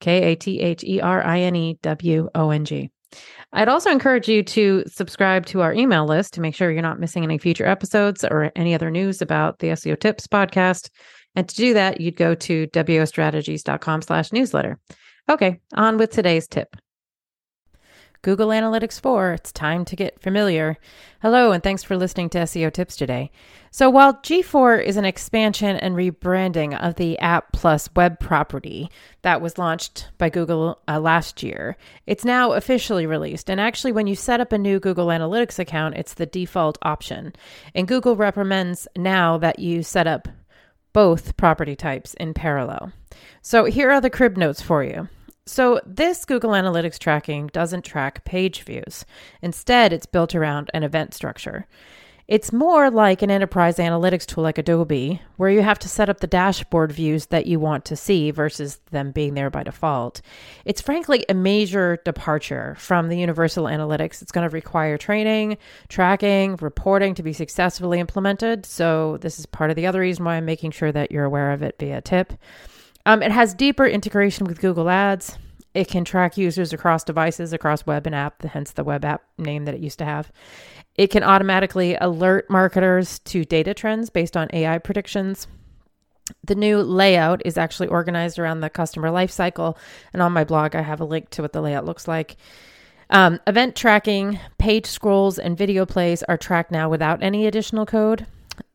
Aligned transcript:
K 0.00 0.32
A 0.32 0.36
T 0.36 0.60
H 0.60 0.84
E 0.84 1.00
R 1.00 1.24
I 1.24 1.40
N 1.40 1.56
E 1.56 1.78
W 1.82 2.28
O 2.34 2.50
N 2.50 2.64
G. 2.64 2.90
I'd 3.52 3.68
also 3.68 3.90
encourage 3.90 4.28
you 4.28 4.42
to 4.42 4.84
subscribe 4.86 5.46
to 5.46 5.62
our 5.62 5.72
email 5.72 6.06
list 6.06 6.34
to 6.34 6.40
make 6.40 6.54
sure 6.54 6.70
you're 6.70 6.82
not 6.82 7.00
missing 7.00 7.24
any 7.24 7.38
future 7.38 7.66
episodes 7.66 8.24
or 8.24 8.52
any 8.54 8.74
other 8.74 8.90
news 8.90 9.22
about 9.22 9.58
the 9.60 9.68
SEO 9.68 9.98
Tips 9.98 10.26
podcast. 10.26 10.90
And 11.34 11.48
to 11.48 11.54
do 11.54 11.74
that, 11.74 12.00
you'd 12.00 12.16
go 12.16 12.34
to 12.34 12.66
wostrategies.com 12.66 14.02
slash 14.02 14.32
newsletter. 14.32 14.78
Okay, 15.30 15.60
on 15.74 15.96
with 15.96 16.10
today's 16.10 16.46
tip. 16.46 16.76
Google 18.22 18.48
Analytics 18.48 19.00
4, 19.00 19.32
it's 19.32 19.52
time 19.52 19.84
to 19.84 19.94
get 19.94 20.20
familiar. 20.20 20.76
Hello, 21.22 21.52
and 21.52 21.62
thanks 21.62 21.84
for 21.84 21.96
listening 21.96 22.28
to 22.30 22.38
SEO 22.38 22.72
Tips 22.72 22.96
today. 22.96 23.30
So, 23.70 23.88
while 23.90 24.14
G4 24.14 24.82
is 24.82 24.96
an 24.96 25.04
expansion 25.04 25.76
and 25.76 25.94
rebranding 25.94 26.76
of 26.76 26.96
the 26.96 27.16
App 27.20 27.52
Plus 27.52 27.88
web 27.94 28.18
property 28.18 28.90
that 29.22 29.40
was 29.40 29.56
launched 29.56 30.08
by 30.18 30.30
Google 30.30 30.80
uh, 30.88 30.98
last 30.98 31.44
year, 31.44 31.76
it's 32.06 32.24
now 32.24 32.52
officially 32.52 33.06
released. 33.06 33.48
And 33.48 33.60
actually, 33.60 33.92
when 33.92 34.08
you 34.08 34.16
set 34.16 34.40
up 34.40 34.52
a 34.52 34.58
new 34.58 34.80
Google 34.80 35.06
Analytics 35.08 35.60
account, 35.60 35.96
it's 35.96 36.14
the 36.14 36.26
default 36.26 36.76
option. 36.82 37.34
And 37.72 37.86
Google 37.86 38.16
recommends 38.16 38.88
now 38.96 39.38
that 39.38 39.60
you 39.60 39.84
set 39.84 40.08
up 40.08 40.26
both 40.92 41.36
property 41.36 41.76
types 41.76 42.14
in 42.14 42.34
parallel. 42.34 42.92
So, 43.42 43.66
here 43.66 43.92
are 43.92 44.00
the 44.00 44.10
crib 44.10 44.36
notes 44.36 44.60
for 44.60 44.82
you. 44.82 45.08
So, 45.48 45.80
this 45.86 46.26
Google 46.26 46.50
Analytics 46.50 46.98
tracking 46.98 47.46
doesn't 47.46 47.82
track 47.82 48.22
page 48.26 48.64
views. 48.64 49.06
Instead, 49.40 49.94
it's 49.94 50.04
built 50.04 50.34
around 50.34 50.70
an 50.74 50.82
event 50.82 51.14
structure. 51.14 51.66
It's 52.28 52.52
more 52.52 52.90
like 52.90 53.22
an 53.22 53.30
enterprise 53.30 53.78
analytics 53.78 54.26
tool 54.26 54.44
like 54.44 54.58
Adobe, 54.58 55.22
where 55.38 55.48
you 55.48 55.62
have 55.62 55.78
to 55.78 55.88
set 55.88 56.10
up 56.10 56.20
the 56.20 56.26
dashboard 56.26 56.92
views 56.92 57.24
that 57.26 57.46
you 57.46 57.58
want 57.58 57.86
to 57.86 57.96
see 57.96 58.30
versus 58.30 58.78
them 58.90 59.10
being 59.10 59.32
there 59.32 59.48
by 59.48 59.62
default. 59.62 60.20
It's 60.66 60.82
frankly 60.82 61.24
a 61.30 61.34
major 61.34 61.98
departure 62.04 62.76
from 62.78 63.08
the 63.08 63.16
universal 63.16 63.64
analytics. 63.64 64.20
It's 64.20 64.32
going 64.32 64.46
to 64.46 64.52
require 64.52 64.98
training, 64.98 65.56
tracking, 65.88 66.56
reporting 66.56 67.14
to 67.14 67.22
be 67.22 67.32
successfully 67.32 68.00
implemented. 68.00 68.66
So, 68.66 69.16
this 69.16 69.38
is 69.38 69.46
part 69.46 69.70
of 69.70 69.76
the 69.76 69.86
other 69.86 70.00
reason 70.00 70.26
why 70.26 70.34
I'm 70.34 70.44
making 70.44 70.72
sure 70.72 70.92
that 70.92 71.10
you're 71.10 71.24
aware 71.24 71.52
of 71.52 71.62
it 71.62 71.76
via 71.78 72.02
tip. 72.02 72.34
Um, 73.08 73.22
it 73.22 73.32
has 73.32 73.54
deeper 73.54 73.86
integration 73.86 74.46
with 74.46 74.60
Google 74.60 74.90
Ads. 74.90 75.38
It 75.72 75.88
can 75.88 76.04
track 76.04 76.36
users 76.36 76.74
across 76.74 77.04
devices, 77.04 77.54
across 77.54 77.86
web 77.86 78.04
and 78.04 78.14
app, 78.14 78.42
hence 78.42 78.72
the 78.72 78.84
web 78.84 79.02
app 79.02 79.22
name 79.38 79.64
that 79.64 79.74
it 79.74 79.80
used 79.80 79.98
to 80.00 80.04
have. 80.04 80.30
It 80.94 81.06
can 81.06 81.22
automatically 81.22 81.94
alert 81.94 82.50
marketers 82.50 83.18
to 83.20 83.46
data 83.46 83.72
trends 83.72 84.10
based 84.10 84.36
on 84.36 84.50
AI 84.52 84.76
predictions. 84.76 85.46
The 86.44 86.54
new 86.54 86.82
layout 86.82 87.40
is 87.46 87.56
actually 87.56 87.88
organized 87.88 88.38
around 88.38 88.60
the 88.60 88.68
customer 88.68 89.08
lifecycle. 89.08 89.78
And 90.12 90.20
on 90.20 90.32
my 90.32 90.44
blog, 90.44 90.76
I 90.76 90.82
have 90.82 91.00
a 91.00 91.06
link 91.06 91.30
to 91.30 91.40
what 91.40 91.54
the 91.54 91.62
layout 91.62 91.86
looks 91.86 92.06
like. 92.06 92.36
Um, 93.08 93.40
event 93.46 93.74
tracking, 93.74 94.38
page 94.58 94.84
scrolls, 94.84 95.38
and 95.38 95.56
video 95.56 95.86
plays 95.86 96.22
are 96.24 96.36
tracked 96.36 96.70
now 96.70 96.90
without 96.90 97.22
any 97.22 97.46
additional 97.46 97.86
code. 97.86 98.26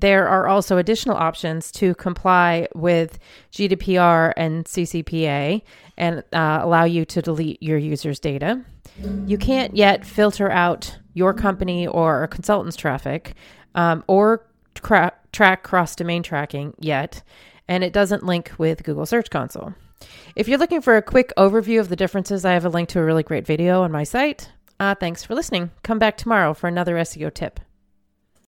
There 0.00 0.28
are 0.28 0.46
also 0.46 0.78
additional 0.78 1.16
options 1.16 1.72
to 1.72 1.94
comply 1.96 2.68
with 2.74 3.18
GDPR 3.52 4.32
and 4.36 4.64
CCPA 4.64 5.62
and 5.96 6.22
uh, 6.32 6.60
allow 6.62 6.84
you 6.84 7.04
to 7.06 7.20
delete 7.20 7.60
your 7.62 7.78
users' 7.78 8.20
data. 8.20 8.64
You 9.26 9.38
can't 9.38 9.76
yet 9.76 10.04
filter 10.04 10.50
out 10.50 10.98
your 11.14 11.34
company 11.34 11.86
or 11.86 12.22
a 12.22 12.28
consultant's 12.28 12.76
traffic 12.76 13.34
um, 13.74 14.04
or 14.06 14.46
tra- 14.74 15.14
track 15.32 15.64
cross 15.64 15.96
domain 15.96 16.22
tracking 16.22 16.74
yet, 16.78 17.22
and 17.66 17.82
it 17.82 17.92
doesn't 17.92 18.24
link 18.24 18.52
with 18.56 18.84
Google 18.84 19.06
Search 19.06 19.30
Console. 19.30 19.74
If 20.36 20.46
you're 20.46 20.58
looking 20.58 20.80
for 20.80 20.96
a 20.96 21.02
quick 21.02 21.32
overview 21.36 21.80
of 21.80 21.88
the 21.88 21.96
differences, 21.96 22.44
I 22.44 22.52
have 22.52 22.64
a 22.64 22.68
link 22.68 22.88
to 22.90 23.00
a 23.00 23.04
really 23.04 23.24
great 23.24 23.46
video 23.46 23.82
on 23.82 23.90
my 23.90 24.04
site. 24.04 24.52
Uh, 24.78 24.94
thanks 24.94 25.24
for 25.24 25.34
listening. 25.34 25.72
Come 25.82 25.98
back 25.98 26.16
tomorrow 26.16 26.54
for 26.54 26.68
another 26.68 26.94
SEO 26.96 27.34
tip. 27.34 27.58